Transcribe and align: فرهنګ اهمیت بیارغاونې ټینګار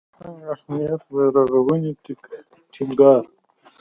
فرهنګ 0.15 0.43
اهمیت 0.53 1.01
بیارغاونې 1.11 1.91
ټینګار 2.73 3.23